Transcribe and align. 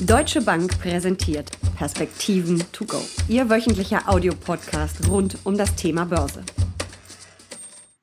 Deutsche 0.00 0.40
Bank 0.40 0.78
präsentiert 0.80 1.50
Perspektiven 1.76 2.62
to 2.70 2.84
go. 2.84 3.00
Ihr 3.26 3.50
wöchentlicher 3.50 4.08
Audiopodcast 4.08 5.08
rund 5.08 5.38
um 5.42 5.58
das 5.58 5.74
Thema 5.74 6.04
Börse. 6.04 6.44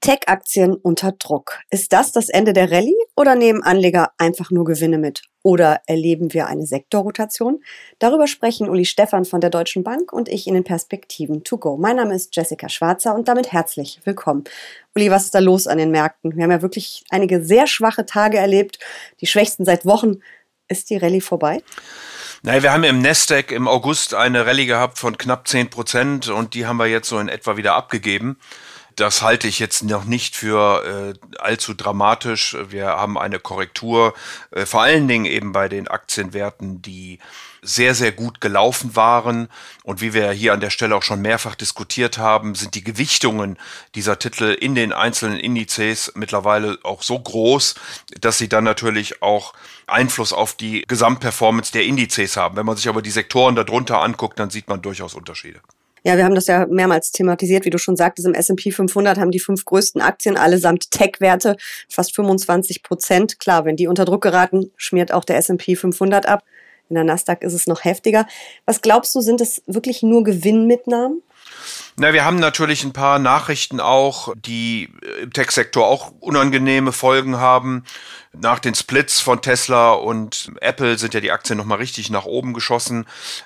Tech-Aktien 0.02 0.76
unter 0.76 1.13
Druck. 1.13 1.60
Ist 1.70 1.94
das 1.94 2.12
das 2.12 2.28
Ende 2.28 2.52
der 2.52 2.70
Rallye 2.70 2.94
oder 3.16 3.36
nehmen 3.36 3.63
Anleger 3.63 4.12
einfach 4.18 4.52
nur 4.52 4.66
Gewinne 4.66 4.97
mit? 4.97 5.21
Oder 5.42 5.79
erleben 5.88 6.34
wir 6.34 6.47
eine 6.47 6.66
Sektorrotation? 6.66 7.63
Darüber 7.98 8.28
sprechen 8.28 8.70
Uli 8.70 8.84
Stephan 8.84 9.24
von 9.24 9.40
der 9.40 9.50
Deutschen 9.50 9.84
Bank 9.86 10.12
und 10.12 10.28
ich 10.28 10.48
in 10.48 10.54
den 10.54 10.66
Perspektiven 10.66 11.46
to 11.46 11.58
go. 11.58 11.78
Mein 11.78 11.96
Name 11.96 12.14
ist 12.14 12.36
Jessica 12.36 12.68
Schwarzer 12.68 13.16
und 13.16 13.30
damit 13.30 13.54
herzlich 13.54 14.02
willkommen. 14.04 14.44
Uli, 14.96 15.10
was 15.12 15.24
ist 15.26 15.36
da 15.36 15.40
los 15.40 15.66
an 15.66 15.78
den 15.78 15.92
Märkten? 15.92 16.36
Wir 16.36 16.44
haben 16.44 16.52
ja 16.52 16.62
wirklich 16.62 17.05
einige 17.09 17.41
sehr 17.41 17.68
schwache 17.68 18.05
Tage 18.05 18.38
erlebt, 18.38 18.80
die 19.22 19.27
schwächsten 19.27 19.64
seit 19.64 19.86
Wochen. 19.86 20.20
Ist 20.68 20.90
die 20.90 20.98
Rallye 20.98 21.22
vorbei? 21.22 21.62
Naja, 22.41 22.63
wir 22.63 22.73
haben 22.73 22.84
im 22.84 23.02
Nasdaq 23.02 23.52
im 23.52 23.67
August 23.67 24.13
eine 24.13 24.45
Rallye 24.45 24.66
gehabt 24.66 24.99
von 24.99 25.17
knapp 25.17 25.48
10 25.48 25.70
Prozent 25.70 26.27
und 26.27 26.53
die 26.53 26.66
haben 26.66 26.77
wir 26.77 26.88
jetzt 26.88 27.09
so 27.09 27.20
in 27.20 27.27
etwa 27.27 27.58
wieder 27.58 27.76
abgegeben. 27.76 28.39
Das 28.95 29.22
halte 29.22 29.48
ich 29.48 29.59
jetzt 29.59 29.84
noch 29.84 30.05
nicht 30.05 30.35
für 30.38 31.16
äh, 31.16 31.38
allzu 31.40 31.73
dramatisch. 31.73 32.55
Wir 32.70 32.88
haben 32.88 33.17
eine 33.17 33.40
Korrektur, 33.40 34.13
äh, 34.52 34.66
vor 34.66 34.84
allen 34.84 35.08
Dingen 35.08 35.26
eben 35.26 35.52
bei 35.52 35.67
den 35.67 35.88
Aktienwerten, 35.90 36.81
die 36.81 37.20
sehr, 37.62 37.95
sehr 37.95 38.12
gut 38.12 38.39
gelaufen 38.39 38.95
waren. 38.95 39.50
Und 39.84 40.00
wie 40.00 40.13
wir 40.13 40.31
hier 40.31 40.53
an 40.53 40.62
der 40.62 40.70
Stelle 40.70 40.95
auch 40.95 41.03
schon 41.03 41.22
mehrfach 41.22 41.55
diskutiert 41.55 42.17
haben, 42.17 42.55
sind 42.55 42.76
die 42.76 42.84
Gewichtungen 42.84 43.58
dieser 43.95 44.17
Titel 44.20 44.45
in 44.45 44.76
den 44.76 44.94
einzelnen 44.94 45.39
Indizes 45.39 46.14
mittlerweile 46.16 46.77
auch 46.84 47.02
so 47.02 47.20
groß, 47.20 47.75
dass 48.22 48.38
sie 48.38 48.48
dann 48.48 48.64
natürlich 48.64 49.22
auch 49.22 49.53
Einfluss 49.88 50.31
auf 50.31 50.53
die 50.53 50.84
Gesamtperformance 50.88 51.72
der 51.72 51.84
Indizes 51.84 52.38
haben. 52.38 52.55
Wenn 52.55 52.66
man 52.66 52.77
sich 52.77 52.88
aber 52.88 53.02
die 53.02 53.12
Sektoren 53.12 53.55
darunter 53.55 54.02
anguckt, 54.02 54.39
dann 54.39 54.52
sieht 54.52 54.69
man 54.69 54.81
durchaus 54.81 55.16
Unterschiede. 55.16 55.59
Ja, 56.06 56.17
wir 56.17 56.23
haben 56.23 56.36
das 56.36 56.45
ja 56.45 56.67
mehrmals 56.67 57.11
thematisiert, 57.11 57.66
wie 57.66 57.72
du 57.72 57.80
schon 57.80 57.95
sagtest, 57.95 58.28
im 58.28 58.36
S&P 58.36 58.72
500 58.72 59.17
haben 59.17 59.31
die 59.31 59.39
fünf 59.39 59.66
größten 59.66 60.02
Aktien 60.02 60.38
allesamt 60.38 60.92
Tech-Werte, 60.92 61.58
fast 61.89 62.16
25 62.16 62.84
Prozent. 62.84 63.39
Klar, 63.39 63.66
wenn 63.66 63.75
die 63.75 63.88
unter 63.88 64.06
Druck 64.06 64.22
geraten, 64.22 64.72
schmiert 64.78 65.12
auch 65.12 65.25
der 65.25 65.38
S&P 65.38 65.75
500 65.75 66.28
ab. 66.28 66.44
In 66.89 66.94
der 66.94 67.03
Nasdaq 67.03 67.42
ist 67.42 67.53
es 67.53 67.66
noch 67.66 67.84
heftiger. 67.84 68.28
Was 68.67 68.81
glaubst 68.81 69.16
du, 69.16 69.22
sind 69.22 69.42
es 69.42 69.64
wirklich 69.66 70.03
nur 70.03 70.23
Gewinnmitnahmen? 70.23 71.23
Na, 71.97 72.11
wir 72.11 72.25
haben 72.25 72.39
natürlich 72.39 72.83
ein 72.83 72.91
paar 72.91 73.19
Nachrichten 73.19 73.79
auch, 73.79 74.33
die 74.35 74.89
im 75.21 75.31
Tech-Sektor 75.31 75.88
auch 75.88 76.11
unangenehme 76.19 76.91
Folgen 76.91 77.38
haben. 77.38 77.85
Nach 78.33 78.59
den 78.59 78.75
Splits 78.75 79.21
von 79.21 79.41
Tesla 79.41 79.93
und 79.93 80.51
Apple 80.59 80.97
sind 80.97 81.13
ja 81.13 81.21
die 81.21 81.31
Aktien 81.31 81.57
nochmal 81.57 81.77
richtig 81.77 82.09
nach 82.09 82.25
oben 82.25 82.53
geschossen. 82.53 83.05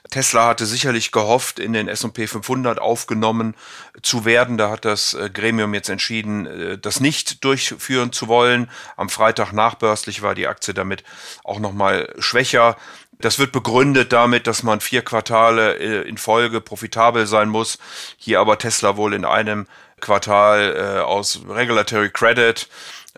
Tesla 0.09 0.47
hatte 0.47 0.65
sicherlich 0.65 1.11
gehofft, 1.11 1.59
in 1.59 1.73
den 1.73 1.87
S&P 1.87 2.25
500 2.25 2.79
aufgenommen 2.79 3.55
zu 4.01 4.25
werden. 4.25 4.57
Da 4.57 4.71
hat 4.71 4.83
das 4.83 5.13
äh, 5.13 5.29
Gremium 5.31 5.75
jetzt 5.75 5.89
entschieden, 5.89 6.47
äh, 6.47 6.77
das 6.79 6.99
nicht 6.99 7.43
durchführen 7.43 8.11
zu 8.11 8.27
wollen. 8.27 8.71
Am 8.97 9.09
Freitag 9.09 9.51
nachbörslich 9.53 10.23
war 10.23 10.33
die 10.33 10.47
Aktie 10.47 10.73
damit 10.73 11.03
auch 11.43 11.59
nochmal 11.59 12.11
schwächer. 12.17 12.77
Das 13.21 13.37
wird 13.37 13.51
begründet 13.51 14.13
damit, 14.13 14.47
dass 14.47 14.63
man 14.63 14.79
vier 14.79 15.01
Quartale 15.01 15.75
äh, 15.75 16.07
in 16.07 16.17
Folge 16.17 16.61
profitabel 16.61 17.27
sein 17.27 17.49
muss. 17.49 17.77
Hier 18.17 18.39
aber 18.39 18.57
Tesla 18.57 18.95
wohl 18.95 19.13
in 19.13 19.25
einem 19.25 19.67
Quartal 19.99 20.73
äh, 20.77 20.99
aus 21.01 21.41
Regulatory 21.45 22.11
Credit, 22.11 22.69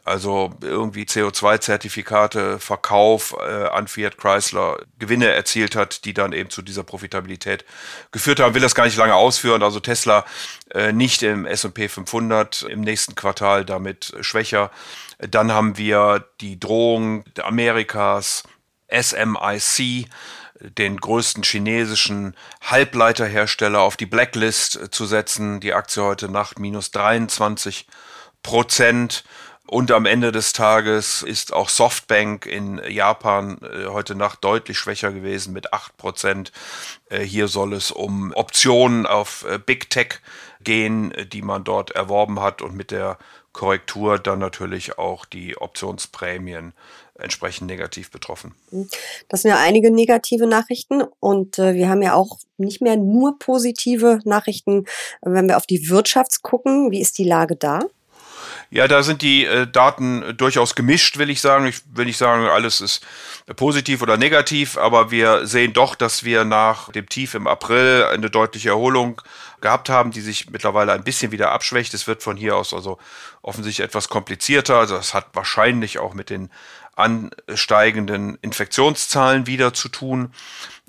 also 0.03 0.55
irgendwie 0.61 1.03
CO2-Zertifikate, 1.03 2.57
Verkauf 2.57 3.35
äh, 3.39 3.67
an 3.67 3.87
Fiat 3.87 4.17
Chrysler 4.17 4.79
Gewinne 4.97 5.27
erzielt 5.27 5.75
hat, 5.75 6.03
die 6.03 6.15
dann 6.15 6.33
eben 6.33 6.49
zu 6.49 6.63
dieser 6.63 6.83
Profitabilität 6.83 7.63
geführt 8.11 8.39
haben. 8.39 8.55
Will 8.55 8.61
das 8.63 8.73
gar 8.73 8.85
nicht 8.85 8.97
lange 8.97 9.13
ausführen. 9.13 9.61
Also 9.61 9.79
Tesla 9.79 10.25
nicht 10.93 11.21
im 11.21 11.45
S&P 11.45 11.89
500 11.89 12.63
im 12.63 12.81
nächsten 12.81 13.13
Quartal 13.13 13.65
damit 13.65 14.15
schwächer. 14.21 14.71
Dann 15.19 15.51
haben 15.51 15.77
wir 15.77 16.25
die 16.39 16.59
Drohung 16.59 17.25
Amerikas, 17.43 18.43
SMIC, 18.91 20.07
den 20.59 20.97
größten 20.97 21.43
chinesischen 21.43 22.35
Halbleiterhersteller, 22.61 23.81
auf 23.81 23.97
die 23.97 24.05
Blacklist 24.05 24.89
zu 24.91 25.05
setzen. 25.05 25.59
Die 25.59 25.73
Aktie 25.73 26.03
heute 26.03 26.29
Nacht 26.29 26.59
minus 26.59 26.91
23 26.91 27.87
Prozent. 28.43 29.23
Und 29.71 29.89
am 29.91 30.05
Ende 30.05 30.33
des 30.33 30.51
Tages 30.51 31.21
ist 31.21 31.53
auch 31.53 31.69
Softbank 31.69 32.45
in 32.45 32.81
Japan 32.89 33.57
äh, 33.61 33.85
heute 33.85 34.15
Nacht 34.15 34.43
deutlich 34.43 34.77
schwächer 34.77 35.13
gewesen 35.13 35.53
mit 35.53 35.71
8 35.71 35.95
Prozent. 35.95 36.51
Äh, 37.09 37.21
hier 37.21 37.47
soll 37.47 37.71
es 37.73 37.89
um 37.89 38.33
Optionen 38.33 39.05
auf 39.05 39.45
äh, 39.45 39.59
Big 39.59 39.89
Tech 39.89 40.19
gehen, 40.61 41.13
die 41.31 41.41
man 41.41 41.63
dort 41.63 41.91
erworben 41.91 42.41
hat 42.41 42.61
und 42.61 42.75
mit 42.75 42.91
der 42.91 43.17
Korrektur 43.53 44.19
dann 44.19 44.39
natürlich 44.39 44.97
auch 44.97 45.23
die 45.23 45.55
Optionsprämien 45.55 46.73
entsprechend 47.21 47.67
negativ 47.67 48.11
betroffen. 48.11 48.53
Das 49.29 49.41
sind 49.41 49.51
ja 49.51 49.57
einige 49.59 49.91
negative 49.91 50.47
Nachrichten 50.47 51.03
und 51.19 51.59
äh, 51.59 51.73
wir 51.75 51.89
haben 51.89 52.01
ja 52.01 52.13
auch 52.13 52.39
nicht 52.57 52.81
mehr 52.81 52.97
nur 52.97 53.39
positive 53.39 54.19
Nachrichten, 54.25 54.85
wenn 55.21 55.47
wir 55.47 55.57
auf 55.57 55.65
die 55.65 55.89
Wirtschaft 55.89 56.41
gucken. 56.41 56.91
Wie 56.91 57.01
ist 57.01 57.17
die 57.17 57.23
Lage 57.23 57.55
da? 57.55 57.81
Ja, 58.73 58.87
da 58.87 59.03
sind 59.03 59.21
die 59.21 59.43
äh, 59.43 59.67
Daten 59.67 60.37
durchaus 60.37 60.75
gemischt, 60.75 61.17
will 61.17 61.29
ich 61.29 61.41
sagen. 61.41 61.65
Ich 61.65 61.81
will 61.93 62.05
nicht 62.05 62.17
sagen, 62.17 62.45
alles 62.45 62.79
ist 62.79 63.05
positiv 63.57 64.01
oder 64.01 64.15
negativ, 64.15 64.77
aber 64.77 65.11
wir 65.11 65.45
sehen 65.45 65.73
doch, 65.73 65.93
dass 65.93 66.23
wir 66.23 66.45
nach 66.45 66.89
dem 66.93 67.09
Tief 67.09 67.33
im 67.33 67.47
April 67.47 68.05
eine 68.05 68.29
deutliche 68.29 68.69
Erholung 68.69 69.21
gehabt 69.59 69.89
haben, 69.89 70.11
die 70.11 70.21
sich 70.21 70.49
mittlerweile 70.49 70.93
ein 70.93 71.03
bisschen 71.03 71.33
wieder 71.33 71.51
abschwächt. 71.51 71.93
Es 71.93 72.07
wird 72.07 72.23
von 72.23 72.37
hier 72.37 72.55
aus 72.55 72.73
also 72.73 72.97
offensichtlich 73.41 73.85
etwas 73.85 74.09
komplizierter. 74.09 74.77
Also 74.77 74.95
es 74.95 75.13
hat 75.13 75.27
wahrscheinlich 75.33 75.99
auch 75.99 76.13
mit 76.13 76.29
den 76.29 76.49
ansteigenden 76.95 78.37
Infektionszahlen 78.41 79.47
wieder 79.47 79.73
zu 79.73 79.89
tun. 79.89 80.31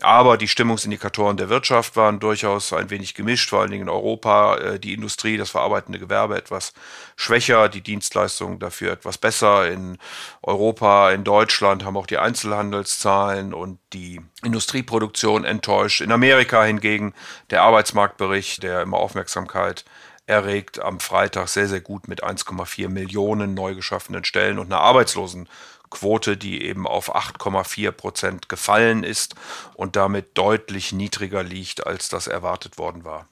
Aber 0.00 0.36
die 0.36 0.48
Stimmungsindikatoren 0.48 1.36
der 1.36 1.48
Wirtschaft 1.48 1.94
waren 1.94 2.18
durchaus 2.18 2.72
ein 2.72 2.90
wenig 2.90 3.14
gemischt, 3.14 3.50
vor 3.50 3.60
allen 3.60 3.70
Dingen 3.70 3.84
in 3.84 3.88
Europa. 3.88 4.56
Äh, 4.56 4.80
die 4.80 4.94
Industrie, 4.94 5.36
das 5.36 5.50
verarbeitende 5.50 6.00
Gewerbe 6.00 6.36
etwas 6.36 6.72
schwächer, 7.14 7.68
die 7.68 7.82
Dienstleistungen 7.82 8.58
dafür 8.58 8.92
etwas 8.92 9.16
besser. 9.16 9.70
In 9.70 9.98
Europa, 10.42 11.12
in 11.12 11.22
Deutschland 11.22 11.84
haben 11.84 11.96
auch 11.96 12.08
die 12.08 12.18
Einzelhandelszahlen 12.18 13.54
und 13.54 13.78
die 13.92 14.20
Industrieproduktion 14.44 15.44
enttäuscht. 15.44 16.00
In 16.00 16.10
Amerika 16.10 16.64
hingegen 16.64 17.14
der 17.50 17.62
Arbeitsmarktbericht, 17.62 18.64
der 18.64 18.82
immer 18.82 18.96
Aufmerksamkeit 18.96 19.84
erregt, 20.32 20.80
am 20.80 21.00
Freitag 21.00 21.48
sehr, 21.48 21.68
sehr 21.68 21.80
gut 21.80 22.08
mit 22.08 22.24
1,4 22.24 22.88
Millionen 22.88 23.54
neu 23.54 23.74
geschaffenen 23.74 24.24
Stellen 24.24 24.58
und 24.58 24.66
einer 24.66 24.80
Arbeitslosen 24.80 25.48
Quote, 25.92 26.36
die 26.36 26.64
eben 26.64 26.86
auf 26.86 27.14
8,4 27.14 27.92
Prozent 27.92 28.48
gefallen 28.48 29.04
ist 29.04 29.34
und 29.74 29.94
damit 29.94 30.38
deutlich 30.38 30.92
niedriger 30.92 31.42
liegt, 31.42 31.86
als 31.86 32.08
das 32.08 32.26
erwartet 32.26 32.78
worden 32.78 33.04
war. 33.04 33.28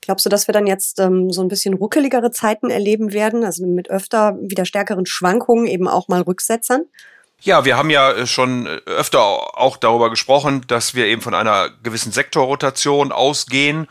Glaubst 0.00 0.24
du, 0.24 0.30
dass 0.30 0.46
wir 0.46 0.52
dann 0.52 0.66
jetzt 0.66 1.00
ähm, 1.00 1.30
so 1.30 1.42
ein 1.42 1.48
bisschen 1.48 1.74
ruckeligere 1.74 2.30
Zeiten 2.30 2.70
erleben 2.70 3.12
werden, 3.12 3.44
also 3.44 3.66
mit 3.66 3.90
öfter 3.90 4.36
wieder 4.40 4.64
stärkeren 4.64 5.06
Schwankungen, 5.06 5.66
eben 5.66 5.88
auch 5.88 6.08
mal 6.08 6.20
Rücksetzern? 6.20 6.84
Ja, 7.40 7.64
wir 7.64 7.76
haben 7.76 7.90
ja 7.90 8.12
äh, 8.12 8.26
schon 8.26 8.66
äh, 8.66 8.80
öfter 8.86 9.20
auch 9.20 9.76
darüber 9.76 10.10
gesprochen, 10.10 10.62
dass 10.66 10.94
wir 10.94 11.06
eben 11.06 11.20
von 11.20 11.34
einer 11.34 11.70
gewissen 11.82 12.12
Sektorrotation 12.12 13.12
ausgehen 13.12 13.88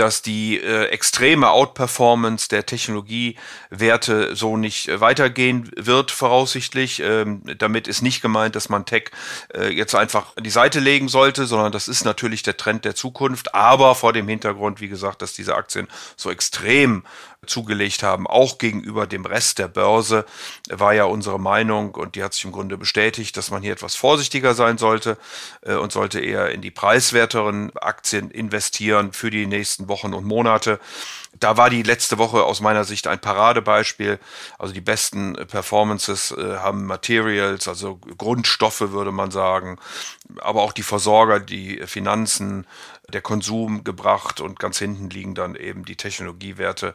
dass 0.00 0.22
die 0.22 0.58
äh, 0.58 0.86
extreme 0.86 1.50
Outperformance 1.50 2.48
der 2.48 2.64
Technologiewerte 2.64 4.34
so 4.34 4.56
nicht 4.56 4.88
äh, 4.88 4.98
weitergehen 4.98 5.70
wird, 5.76 6.10
voraussichtlich. 6.10 7.00
Ähm, 7.00 7.42
damit 7.58 7.86
ist 7.86 8.00
nicht 8.00 8.22
gemeint, 8.22 8.56
dass 8.56 8.70
man 8.70 8.86
Tech 8.86 9.10
äh, 9.54 9.68
jetzt 9.68 9.94
einfach 9.94 10.34
an 10.38 10.44
die 10.44 10.50
Seite 10.50 10.80
legen 10.80 11.08
sollte, 11.08 11.44
sondern 11.44 11.70
das 11.70 11.86
ist 11.86 12.04
natürlich 12.04 12.42
der 12.42 12.56
Trend 12.56 12.86
der 12.86 12.94
Zukunft. 12.94 13.54
Aber 13.54 13.94
vor 13.94 14.14
dem 14.14 14.26
Hintergrund, 14.26 14.80
wie 14.80 14.88
gesagt, 14.88 15.20
dass 15.20 15.34
diese 15.34 15.54
Aktien 15.54 15.86
so 16.16 16.30
extrem 16.30 17.04
zugelegt 17.46 18.02
haben, 18.02 18.26
auch 18.26 18.58
gegenüber 18.58 19.06
dem 19.06 19.24
Rest 19.24 19.58
der 19.58 19.68
Börse, 19.68 20.26
war 20.68 20.92
ja 20.92 21.04
unsere 21.04 21.40
Meinung 21.40 21.94
und 21.94 22.14
die 22.14 22.22
hat 22.22 22.34
sich 22.34 22.44
im 22.44 22.52
Grunde 22.52 22.76
bestätigt, 22.76 23.36
dass 23.36 23.50
man 23.50 23.62
hier 23.62 23.72
etwas 23.72 23.94
vorsichtiger 23.94 24.54
sein 24.54 24.78
sollte 24.78 25.16
äh, 25.62 25.74
und 25.74 25.92
sollte 25.92 26.20
eher 26.20 26.50
in 26.50 26.60
die 26.60 26.70
preiswerteren 26.70 27.74
Aktien 27.76 28.30
investieren 28.30 29.12
für 29.12 29.30
die 29.30 29.46
nächsten 29.46 29.88
Wochen 29.88 30.12
und 30.12 30.24
Monate. 30.24 30.80
Da 31.38 31.56
war 31.56 31.70
die 31.70 31.82
letzte 31.82 32.18
Woche 32.18 32.42
aus 32.44 32.60
meiner 32.60 32.84
Sicht 32.84 33.06
ein 33.06 33.20
Paradebeispiel. 33.20 34.18
Also 34.58 34.74
die 34.74 34.80
besten 34.80 35.34
Performances 35.34 36.32
äh, 36.32 36.56
haben 36.58 36.84
Materials, 36.86 37.68
also 37.68 37.96
Grundstoffe 38.18 38.80
würde 38.80 39.12
man 39.12 39.30
sagen, 39.30 39.78
aber 40.40 40.62
auch 40.62 40.72
die 40.72 40.82
Versorger, 40.82 41.40
die 41.40 41.82
Finanzen, 41.86 42.66
der 43.08 43.22
Konsum 43.22 43.84
gebracht 43.84 44.40
und 44.40 44.58
ganz 44.58 44.78
hinten 44.78 45.10
liegen 45.10 45.34
dann 45.34 45.54
eben 45.56 45.84
die 45.84 45.96
Technologiewerte. 45.96 46.94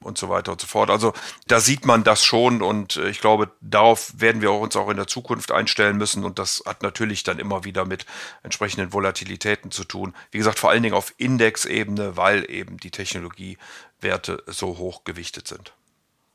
und 0.00 0.18
so 0.18 0.28
weiter 0.28 0.52
und 0.52 0.60
so 0.60 0.66
fort. 0.66 0.90
Also 0.90 1.12
da 1.46 1.60
sieht 1.60 1.86
man 1.86 2.04
das 2.04 2.24
schon 2.24 2.60
und 2.60 2.96
äh, 2.96 3.08
ich 3.08 3.20
glaube, 3.20 3.50
darauf 3.60 4.12
werden 4.16 4.42
wir 4.42 4.52
uns 4.52 4.76
auch 4.76 4.88
in 4.88 4.96
der 4.96 5.06
Zukunft 5.06 5.52
einstellen 5.52 5.96
müssen 5.96 6.24
und 6.24 6.38
das 6.38 6.62
hat 6.66 6.82
natürlich 6.82 7.22
dann 7.22 7.38
immer 7.38 7.64
wieder 7.64 7.84
mit 7.84 8.06
entsprechenden 8.42 8.92
Volatilitäten 8.92 9.70
zu 9.70 9.84
tun. 9.84 10.14
Wie 10.30 10.38
gesagt, 10.38 10.58
vor 10.58 10.70
allen 10.70 10.82
Dingen 10.82 10.94
auf 10.96 11.14
Indexebene, 11.18 12.16
weil 12.16 12.50
eben 12.50 12.78
die 12.78 12.90
Technologiewerte 12.90 14.42
so 14.46 14.78
hoch 14.78 15.04
gewichtet 15.04 15.48
sind. 15.48 15.72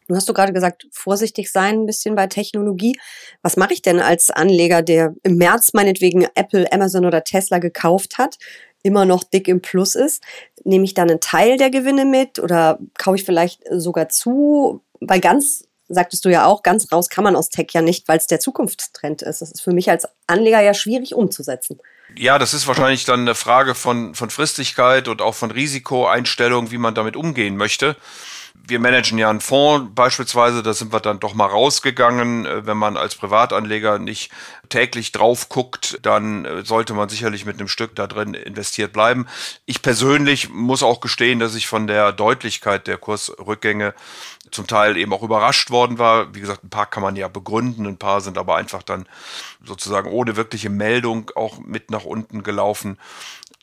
Du 0.07 0.15
hast 0.15 0.29
du 0.29 0.33
gerade 0.33 0.53
gesagt, 0.53 0.87
vorsichtig 0.91 1.51
sein 1.51 1.81
ein 1.81 1.85
bisschen 1.85 2.15
bei 2.15 2.27
Technologie. 2.27 2.97
Was 3.41 3.57
mache 3.57 3.73
ich 3.73 3.81
denn 3.81 3.99
als 3.99 4.29
Anleger, 4.29 4.81
der 4.81 5.13
im 5.23 5.35
März 5.35 5.73
meinetwegen 5.73 6.25
Apple, 6.35 6.71
Amazon 6.71 7.05
oder 7.05 7.23
Tesla 7.23 7.59
gekauft 7.59 8.17
hat, 8.17 8.37
immer 8.83 9.03
noch 9.03 9.23
dick 9.25 9.49
im 9.49 9.61
Plus 9.61 9.95
ist? 9.95 10.23
Nehme 10.63 10.85
ich 10.85 10.93
dann 10.93 11.09
einen 11.09 11.19
Teil 11.19 11.57
der 11.57 11.69
Gewinne 11.69 12.05
mit 12.05 12.39
oder 12.39 12.79
kaufe 12.97 13.17
ich 13.17 13.25
vielleicht 13.25 13.61
sogar 13.69 14.07
zu? 14.07 14.81
Weil 15.01 15.19
ganz, 15.19 15.65
sagtest 15.89 16.23
du 16.23 16.29
ja 16.29 16.45
auch, 16.45 16.63
ganz 16.63 16.89
raus 16.91 17.09
kann 17.09 17.25
man 17.25 17.35
aus 17.35 17.49
Tech 17.49 17.67
ja 17.73 17.81
nicht, 17.81 18.07
weil 18.07 18.17
es 18.17 18.27
der 18.27 18.39
Zukunftstrend 18.39 19.23
ist. 19.23 19.41
Das 19.41 19.51
ist 19.51 19.61
für 19.61 19.73
mich 19.73 19.89
als 19.89 20.07
Anleger 20.25 20.61
ja 20.61 20.73
schwierig 20.73 21.15
umzusetzen. 21.15 21.79
Ja, 22.15 22.39
das 22.39 22.53
ist 22.53 22.65
wahrscheinlich 22.65 23.03
dann 23.03 23.21
eine 23.21 23.35
Frage 23.35 23.75
von, 23.75 24.15
von 24.15 24.29
Fristigkeit 24.29 25.09
und 25.09 25.21
auch 25.21 25.35
von 25.35 25.51
Risikoeinstellung, 25.51 26.71
wie 26.71 26.77
man 26.77 26.95
damit 26.95 27.17
umgehen 27.17 27.57
möchte 27.57 27.97
wir 28.65 28.79
managen 28.79 29.17
ja 29.17 29.29
einen 29.29 29.41
Fonds 29.41 29.91
beispielsweise, 29.95 30.61
da 30.61 30.73
sind 30.73 30.91
wir 30.91 30.99
dann 30.99 31.19
doch 31.19 31.33
mal 31.33 31.45
rausgegangen. 31.45 32.45
Äh, 32.45 32.65
wenn 32.65 32.77
man 32.77 32.97
als 32.97 33.15
Privatanleger 33.15 33.99
nicht 33.99 34.31
täglich 34.69 35.11
drauf 35.11 35.49
guckt, 35.49 35.99
dann 36.01 36.45
äh, 36.45 36.65
sollte 36.65 36.93
man 36.93 37.09
sicherlich 37.09 37.45
mit 37.45 37.59
einem 37.59 37.69
Stück 37.69 37.95
da 37.95 38.07
drin 38.07 38.33
investiert 38.33 38.93
bleiben. 38.93 39.27
Ich 39.65 39.81
persönlich 39.81 40.49
muss 40.49 40.83
auch 40.83 40.99
gestehen, 40.99 41.39
dass 41.39 41.55
ich 41.55 41.67
von 41.67 41.87
der 41.87 42.11
Deutlichkeit 42.11 42.87
der 42.87 42.97
Kursrückgänge 42.97 43.93
zum 44.51 44.67
Teil 44.67 44.97
eben 44.97 45.13
auch 45.13 45.23
überrascht 45.23 45.71
worden 45.71 45.97
war. 45.97 46.33
Wie 46.33 46.41
gesagt, 46.41 46.63
ein 46.63 46.69
paar 46.69 46.85
kann 46.85 47.03
man 47.03 47.15
ja 47.15 47.27
begründen, 47.27 47.85
ein 47.85 47.97
paar 47.97 48.21
sind 48.21 48.37
aber 48.37 48.55
einfach 48.55 48.83
dann 48.83 49.07
sozusagen 49.63 50.09
ohne 50.09 50.35
wirkliche 50.35 50.69
Meldung 50.69 51.31
auch 51.35 51.59
mit 51.59 51.91
nach 51.91 52.05
unten 52.05 52.43
gelaufen 52.43 52.97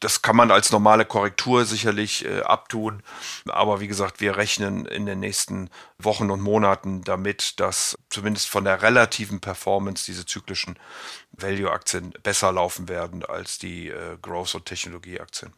das 0.04 0.20
kann 0.20 0.36
man 0.36 0.50
als 0.50 0.70
normale 0.70 1.06
Korrektur 1.06 1.64
sicherlich 1.64 2.26
äh, 2.26 2.42
abtun. 2.42 3.02
Aber 3.48 3.80
wie 3.80 3.88
gesagt, 3.88 4.20
wir 4.20 4.36
rechnen 4.36 4.84
in 4.84 5.06
den 5.06 5.20
nächsten 5.20 5.70
Wochen 5.98 6.30
und 6.30 6.42
Monaten 6.42 7.02
damit, 7.02 7.58
dass 7.58 7.96
zumindest 8.10 8.48
von 8.48 8.64
der 8.64 8.82
relativen 8.82 9.40
Performance 9.40 10.04
diese 10.04 10.26
zyklischen 10.26 10.78
Value-Aktien 11.32 12.12
besser 12.22 12.52
laufen 12.52 12.90
werden 12.90 13.24
als 13.24 13.58
die 13.58 13.88
äh, 13.88 14.18
Growth- 14.20 14.54
und 14.54 14.66
Technologie-Aktien. 14.66 15.54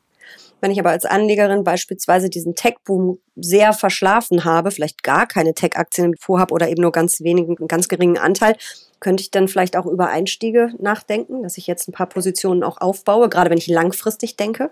Wenn 0.60 0.70
ich 0.70 0.80
aber 0.80 0.90
als 0.90 1.04
Anlegerin 1.04 1.64
beispielsweise 1.64 2.30
diesen 2.30 2.54
Tech-Boom 2.54 3.18
sehr 3.36 3.72
verschlafen 3.72 4.44
habe, 4.44 4.70
vielleicht 4.70 5.02
gar 5.02 5.26
keine 5.26 5.54
Tech-Aktien 5.54 6.06
im 6.06 6.12
Depot 6.12 6.38
habe 6.38 6.54
oder 6.54 6.68
eben 6.68 6.82
nur 6.82 6.92
ganz 6.92 7.20
wenigen, 7.20 7.56
einen 7.58 7.68
ganz 7.68 7.88
geringen 7.88 8.18
Anteil, 8.18 8.56
könnte 9.00 9.22
ich 9.22 9.30
dann 9.30 9.48
vielleicht 9.48 9.76
auch 9.76 9.86
über 9.86 10.08
Einstiege 10.08 10.72
nachdenken, 10.78 11.42
dass 11.42 11.58
ich 11.58 11.66
jetzt 11.66 11.88
ein 11.88 11.92
paar 11.92 12.08
Positionen 12.08 12.62
auch 12.62 12.80
aufbaue, 12.80 13.28
gerade 13.28 13.50
wenn 13.50 13.58
ich 13.58 13.68
langfristig 13.68 14.36
denke? 14.36 14.70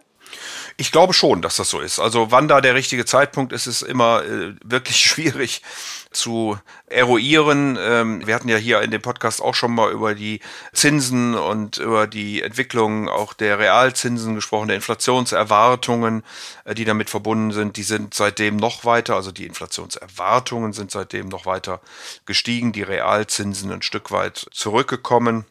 Ich 0.76 0.90
glaube 0.90 1.12
schon, 1.12 1.40
dass 1.40 1.56
das 1.56 1.70
so 1.70 1.80
ist. 1.80 2.00
Also 2.00 2.30
wann 2.30 2.48
da 2.48 2.60
der 2.60 2.74
richtige 2.74 3.04
Zeitpunkt 3.04 3.52
ist, 3.52 3.66
ist 3.66 3.82
immer 3.82 4.24
äh, 4.24 4.54
wirklich 4.64 4.96
schwierig 5.00 5.62
zu 6.10 6.58
eruieren. 6.86 7.78
Ähm, 7.80 8.26
wir 8.26 8.34
hatten 8.34 8.48
ja 8.48 8.56
hier 8.56 8.82
in 8.82 8.90
dem 8.90 9.02
Podcast 9.02 9.42
auch 9.42 9.54
schon 9.54 9.74
mal 9.74 9.90
über 9.92 10.14
die 10.14 10.40
Zinsen 10.72 11.34
und 11.34 11.78
über 11.78 12.06
die 12.06 12.42
Entwicklung 12.42 13.08
auch 13.08 13.34
der 13.34 13.58
Realzinsen 13.58 14.34
gesprochen, 14.34 14.68
der 14.68 14.76
Inflationserwartungen, 14.76 16.22
äh, 16.64 16.74
die 16.74 16.84
damit 16.84 17.10
verbunden 17.10 17.52
sind. 17.52 17.76
Die 17.76 17.82
sind 17.82 18.14
seitdem 18.14 18.56
noch 18.56 18.84
weiter, 18.84 19.14
also 19.14 19.30
die 19.32 19.46
Inflationserwartungen 19.46 20.72
sind 20.72 20.90
seitdem 20.90 21.28
noch 21.28 21.46
weiter 21.46 21.80
gestiegen, 22.26 22.72
die 22.72 22.82
Realzinsen 22.82 23.70
ein 23.70 23.82
Stück 23.82 24.10
weit 24.10 24.46
zurückgekommen, 24.50 25.44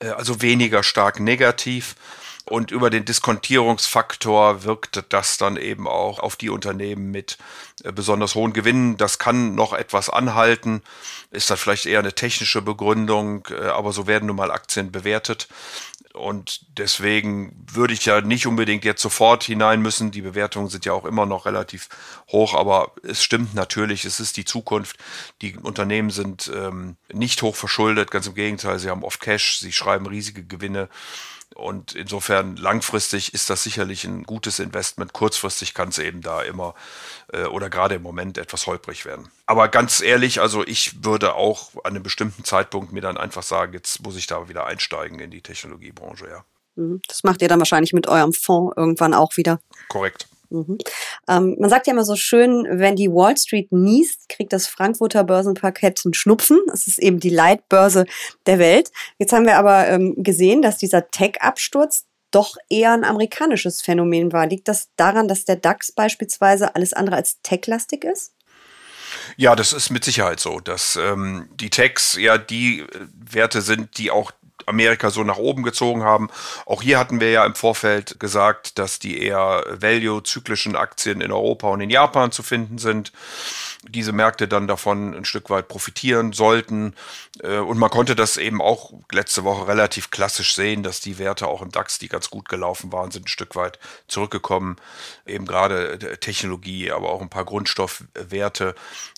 äh, 0.00 0.08
also 0.08 0.42
weniger 0.42 0.82
stark 0.82 1.20
negativ. 1.20 1.94
Und 2.48 2.70
über 2.70 2.90
den 2.90 3.04
Diskontierungsfaktor 3.04 4.62
wirkt 4.62 5.04
das 5.08 5.36
dann 5.36 5.56
eben 5.56 5.88
auch 5.88 6.20
auf 6.20 6.36
die 6.36 6.48
Unternehmen 6.48 7.10
mit 7.10 7.38
äh, 7.82 7.90
besonders 7.90 8.36
hohen 8.36 8.52
Gewinnen. 8.52 8.96
Das 8.96 9.18
kann 9.18 9.56
noch 9.56 9.72
etwas 9.72 10.08
anhalten, 10.08 10.82
ist 11.32 11.50
dann 11.50 11.56
vielleicht 11.56 11.86
eher 11.86 11.98
eine 11.98 12.12
technische 12.12 12.62
Begründung, 12.62 13.48
äh, 13.50 13.66
aber 13.66 13.92
so 13.92 14.06
werden 14.06 14.26
nun 14.26 14.36
mal 14.36 14.52
Aktien 14.52 14.92
bewertet. 14.92 15.48
Und 16.12 16.78
deswegen 16.78 17.66
würde 17.70 17.94
ich 17.94 18.06
ja 18.06 18.20
nicht 18.20 18.46
unbedingt 18.46 18.84
jetzt 18.84 19.02
sofort 19.02 19.42
hinein 19.42 19.82
müssen. 19.82 20.12
Die 20.12 20.22
Bewertungen 20.22 20.68
sind 20.68 20.84
ja 20.84 20.92
auch 20.92 21.04
immer 21.04 21.26
noch 21.26 21.46
relativ 21.46 21.88
hoch, 22.30 22.54
aber 22.54 22.92
es 23.02 23.24
stimmt 23.24 23.54
natürlich, 23.54 24.04
es 24.04 24.20
ist 24.20 24.36
die 24.36 24.44
Zukunft. 24.44 24.96
Die 25.42 25.56
Unternehmen 25.56 26.10
sind 26.10 26.50
ähm, 26.54 26.96
nicht 27.12 27.42
hoch 27.42 27.56
verschuldet, 27.56 28.12
ganz 28.12 28.28
im 28.28 28.34
Gegenteil, 28.34 28.78
sie 28.78 28.88
haben 28.88 29.02
oft 29.02 29.20
Cash, 29.20 29.58
sie 29.58 29.72
schreiben 29.72 30.06
riesige 30.06 30.44
Gewinne. 30.44 30.88
Und 31.54 31.94
insofern 31.94 32.56
langfristig 32.56 33.32
ist 33.32 33.48
das 33.48 33.62
sicherlich 33.62 34.04
ein 34.04 34.24
gutes 34.24 34.58
Investment. 34.58 35.12
Kurzfristig 35.12 35.72
kann 35.72 35.88
es 35.88 35.98
eben 35.98 36.20
da 36.20 36.42
immer 36.42 36.74
äh, 37.32 37.44
oder 37.44 37.70
gerade 37.70 37.94
im 37.94 38.02
Moment 38.02 38.36
etwas 38.36 38.66
holprig 38.66 39.04
werden. 39.06 39.30
Aber 39.46 39.68
ganz 39.68 40.02
ehrlich, 40.02 40.40
also 40.40 40.66
ich 40.66 41.04
würde 41.04 41.34
auch 41.34 41.70
an 41.84 41.92
einem 41.92 42.02
bestimmten 42.02 42.44
Zeitpunkt 42.44 42.92
mir 42.92 43.00
dann 43.00 43.16
einfach 43.16 43.42
sagen, 43.42 43.72
jetzt 43.72 44.02
muss 44.02 44.16
ich 44.16 44.26
da 44.26 44.48
wieder 44.48 44.66
einsteigen 44.66 45.18
in 45.18 45.30
die 45.30 45.40
Technologiebranche, 45.40 46.28
ja. 46.28 46.44
Mhm. 46.76 47.00
Das 47.08 47.24
macht 47.24 47.40
ihr 47.42 47.48
dann 47.48 47.58
wahrscheinlich 47.58 47.92
mit 47.92 48.06
eurem 48.06 48.32
Fonds 48.32 48.74
irgendwann 48.76 49.14
auch 49.14 49.36
wieder. 49.36 49.60
Korrekt. 49.88 50.28
Mhm. 50.50 50.78
Ähm, 51.28 51.56
man 51.58 51.70
sagt 51.70 51.86
ja 51.86 51.92
immer 51.92 52.04
so 52.04 52.16
schön, 52.16 52.66
wenn 52.70 52.96
die 52.96 53.10
Wall 53.10 53.36
Street 53.36 53.72
niest, 53.72 54.28
kriegt 54.28 54.52
das 54.52 54.66
Frankfurter 54.66 55.24
Börsenparkett 55.24 56.02
einen 56.04 56.14
Schnupfen. 56.14 56.58
Das 56.68 56.86
ist 56.86 56.98
eben 56.98 57.20
die 57.20 57.30
Leitbörse 57.30 58.06
der 58.46 58.58
Welt. 58.58 58.90
Jetzt 59.18 59.32
haben 59.32 59.46
wir 59.46 59.58
aber 59.58 59.88
ähm, 59.88 60.14
gesehen, 60.16 60.62
dass 60.62 60.78
dieser 60.78 61.10
Tech-Absturz 61.10 62.06
doch 62.30 62.56
eher 62.68 62.92
ein 62.92 63.04
amerikanisches 63.04 63.80
Phänomen 63.80 64.32
war. 64.32 64.46
Liegt 64.46 64.68
das 64.68 64.90
daran, 64.96 65.28
dass 65.28 65.44
der 65.44 65.56
DAX 65.56 65.92
beispielsweise 65.92 66.74
alles 66.74 66.92
andere 66.92 67.16
als 67.16 67.40
tech-lastig 67.42 68.04
ist? 68.04 68.32
Ja, 69.36 69.56
das 69.56 69.72
ist 69.72 69.90
mit 69.90 70.04
Sicherheit 70.04 70.40
so, 70.40 70.60
dass 70.60 70.96
ähm, 70.96 71.48
die 71.54 71.70
Techs 71.70 72.16
ja 72.16 72.38
die 72.38 72.80
äh, 72.80 72.86
Werte 73.14 73.62
sind, 73.62 73.98
die 73.98 74.10
auch 74.10 74.32
Amerika 74.66 75.10
so 75.10 75.22
nach 75.24 75.38
oben 75.38 75.62
gezogen 75.62 76.02
haben. 76.02 76.28
Auch 76.66 76.82
hier 76.82 76.98
hatten 76.98 77.20
wir 77.20 77.30
ja 77.30 77.46
im 77.46 77.54
Vorfeld 77.54 78.20
gesagt, 78.20 78.78
dass 78.78 78.98
die 78.98 79.22
eher 79.22 79.64
value-zyklischen 79.70 80.76
Aktien 80.76 81.20
in 81.20 81.32
Europa 81.32 81.68
und 81.68 81.80
in 81.80 81.90
Japan 81.90 82.32
zu 82.32 82.42
finden 82.42 82.78
sind. 82.78 83.12
Diese 83.88 84.12
Märkte 84.12 84.48
dann 84.48 84.66
davon 84.66 85.14
ein 85.14 85.24
Stück 85.24 85.48
weit 85.48 85.68
profitieren 85.68 86.32
sollten. 86.32 86.94
Äh, 87.42 87.58
und 87.58 87.78
man 87.78 87.90
konnte 87.90 88.16
das 88.16 88.36
eben 88.36 88.60
auch 88.60 88.92
letzte 89.12 89.44
Woche 89.44 89.68
relativ 89.68 90.10
klassisch 90.10 90.54
sehen, 90.54 90.82
dass 90.82 91.00
die 91.00 91.18
Werte 91.18 91.46
auch 91.46 91.62
im 91.62 91.70
DAX, 91.70 91.98
die 91.98 92.08
ganz 92.08 92.30
gut 92.30 92.48
gelaufen 92.48 92.92
waren, 92.92 93.12
sind 93.12 93.26
ein 93.26 93.28
Stück 93.28 93.54
weit 93.54 93.78
zurückgekommen. 94.08 94.76
Eben 95.24 95.46
gerade 95.46 95.98
Technologie, 96.18 96.90
aber 96.90 97.10
auch 97.10 97.22
ein 97.22 97.30
paar 97.30 97.44
Grundstoffwerte, 97.44 98.74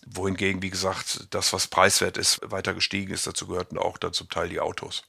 wohingegen, 0.06 0.62
wie 0.62 0.70
gesagt, 0.70 1.28
das, 1.30 1.52
was 1.52 1.68
preiswert 1.68 2.18
ist, 2.18 2.40
weiter 2.42 2.74
gestiegen 2.74 3.12
ist. 3.12 3.26
Dazu 3.26 3.46
gehörten 3.46 3.78
auch 3.78 3.96
dann 3.96 4.12
zum 4.12 4.28
Teil 4.28 4.48
die 4.50 4.60
Autos. 4.60 5.02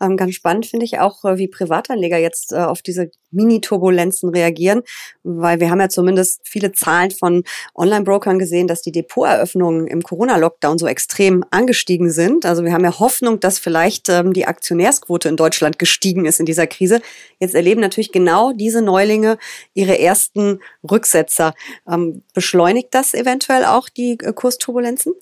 Ähm, 0.00 0.16
ganz 0.16 0.34
spannend 0.34 0.66
finde 0.66 0.84
ich 0.84 0.98
auch, 0.98 1.24
äh, 1.24 1.38
wie 1.38 1.48
Privatanleger 1.48 2.18
jetzt 2.18 2.52
äh, 2.52 2.56
auf 2.56 2.82
diese 2.82 3.10
Mini-Turbulenzen 3.30 4.30
reagieren, 4.30 4.82
weil 5.22 5.60
wir 5.60 5.70
haben 5.70 5.80
ja 5.80 5.88
zumindest 5.88 6.40
viele 6.44 6.72
Zahlen 6.72 7.10
von 7.10 7.44
Online-Brokern 7.74 8.38
gesehen, 8.38 8.68
dass 8.68 8.82
die 8.82 8.92
Depoteröffnungen 8.92 9.86
im 9.86 10.02
Corona-Lockdown 10.02 10.78
so 10.78 10.86
extrem 10.86 11.44
angestiegen 11.50 12.10
sind. 12.10 12.46
Also 12.46 12.64
wir 12.64 12.72
haben 12.72 12.84
ja 12.84 12.98
Hoffnung, 12.98 13.40
dass 13.40 13.58
vielleicht 13.58 14.08
ähm, 14.08 14.32
die 14.32 14.46
Aktionärsquote 14.46 15.28
in 15.28 15.36
Deutschland 15.36 15.78
gestiegen 15.78 16.24
ist 16.24 16.40
in 16.40 16.46
dieser 16.46 16.66
Krise. 16.66 17.00
Jetzt 17.38 17.54
erleben 17.54 17.80
natürlich 17.80 18.12
genau 18.12 18.52
diese 18.52 18.82
Neulinge 18.82 19.38
ihre 19.74 19.98
ersten 19.98 20.60
Rücksetzer. 20.88 21.54
Ähm, 21.90 22.22
beschleunigt 22.34 22.88
das 22.92 23.14
eventuell 23.14 23.64
auch 23.64 23.88
die 23.88 24.18
äh, 24.22 24.32
Kursturbulenzen? 24.32 25.12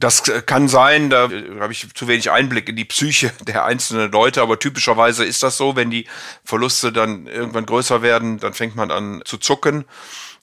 Das 0.00 0.26
äh, 0.28 0.40
kann 0.40 0.66
sein, 0.66 1.10
da 1.10 1.30
habe 1.60 1.72
ich 1.72 1.94
zu 1.94 2.08
wenig 2.08 2.30
Einblick 2.30 2.68
in 2.68 2.76
die 2.76 2.86
Psyche 2.86 3.32
der 3.46 3.64
einzelnen 3.64 4.10
Leute, 4.10 4.40
aber 4.42 4.58
typischerweise 4.58 5.24
ist 5.24 5.42
das 5.42 5.56
so, 5.56 5.76
wenn 5.76 5.90
die 5.90 6.06
Verluste 6.42 6.90
dann 6.90 7.26
irgendwann 7.26 7.66
größer 7.66 8.02
werden, 8.02 8.38
dann 8.38 8.54
fängt 8.54 8.74
man 8.74 8.90
an 8.90 9.22
zu 9.24 9.36
zucken. 9.36 9.84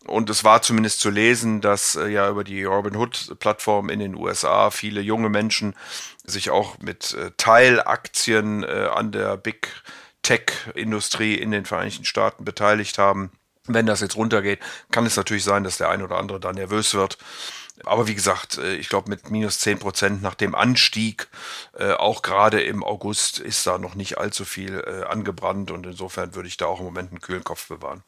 Und 0.06 0.30
es 0.30 0.46
war 0.46 0.62
zumindest 0.62 1.02
zu 1.02 1.10
lesen, 1.10 1.60
dass 1.60 1.96
äh, 1.96 2.08
ja 2.08 2.30
über 2.30 2.44
die 2.44 2.64
Robinhood-Plattform 2.64 3.90
in 3.90 4.00
den 4.00 4.16
USA 4.16 4.70
viele 4.70 5.02
junge 5.02 5.30
Menschen 5.30 5.76
sich 6.24 6.50
auch 6.50 6.78
mit 6.78 7.14
äh, 7.14 7.32
Teilaktien 7.36 8.64
äh, 8.64 8.90
an 8.94 9.12
der 9.12 9.36
Big 9.38 9.70
Tech-Industrie 10.22 11.36
in 11.36 11.52
den 11.52 11.66
Vereinigten 11.66 12.06
Staaten 12.06 12.46
beteiligt 12.46 13.00
haben. 13.00 13.32
Wenn 13.66 13.86
das 13.86 14.00
jetzt 14.02 14.16
runtergeht, 14.16 14.60
kann 14.92 15.06
es 15.06 15.18
natürlich 15.18 15.44
sein, 15.44 15.64
dass 15.66 15.78
der 15.78 15.90
ein 15.90 16.02
oder 16.02 16.18
andere 16.18 16.40
da 16.40 16.54
nervös 16.54 16.94
wird 16.94 17.18
aber 17.86 18.08
wie 18.08 18.16
gesagt, 18.16 18.58
äh, 18.58 18.76
ich 18.76 18.90
glaube, 18.90 19.10
mit 19.10 19.30
minus 19.30 19.60
10 19.60 19.80
Prozent 19.80 20.22
nach 20.22 20.36
dem 20.36 20.56
Anstieg, 20.56 21.28
äh, 21.78 21.94
auch 21.94 22.22
gerade 22.22 22.62
im 22.62 22.84
August, 22.84 23.40
ist 23.40 23.66
da 23.68 23.78
noch 23.78 23.96
nicht 23.96 24.18
allzu 24.18 24.46
viel 24.46 24.84
äh, 24.86 25.04
angebrannt 25.06 25.72
und 25.72 25.86
insofern 25.86 26.36
würde 26.36 26.48
ich 26.48 26.58
da 26.58 26.66
auch 26.66 26.80
im 26.80 26.86
Moment 26.86 27.12
einen 27.12 27.22
kühlen 27.22 27.44
Kopf 27.44 27.68
bewahren. 27.68 28.04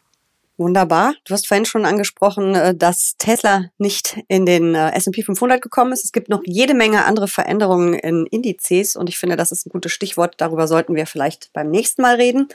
Wunderbar. 0.58 1.14
Du 1.24 1.34
hast 1.34 1.48
vorhin 1.48 1.64
schon 1.64 1.86
angesprochen, 1.86 2.78
dass 2.78 3.16
Tesla 3.18 3.70
nicht 3.78 4.20
in 4.28 4.46
den 4.46 4.76
S&P 4.76 5.24
500 5.24 5.62
gekommen 5.62 5.94
ist. 5.94 6.04
Es 6.04 6.12
gibt 6.12 6.28
noch 6.28 6.42
jede 6.44 6.74
Menge 6.74 7.06
andere 7.06 7.30
Veränderungen 7.30 7.94
in 7.94 8.26
Indizes 8.26 8.98
und 8.98 9.08
ich 9.08 9.18
finde, 9.18 9.38
das 9.38 9.54
ist 9.54 9.66
ein 9.66 9.70
gutes 9.70 9.94
Stichwort. 9.94 10.36
Darüber 10.40 10.68
sollten 10.68 10.96
wir 10.96 11.08
vielleicht 11.08 11.54
beim 11.54 11.70
nächsten 11.70 12.02
Mal 12.02 12.16
reden. 12.16 12.50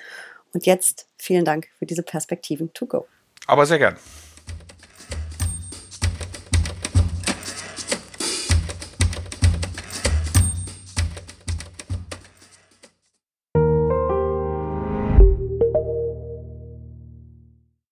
Und 0.52 0.66
jetzt 0.66 1.06
vielen 1.16 1.46
Dank 1.46 1.68
für 1.78 1.86
diese 1.86 2.02
Perspektiven 2.02 2.74
to 2.74 2.84
go. 2.84 3.06
Aber 3.46 3.64
sehr 3.64 3.78
gern. 3.78 3.96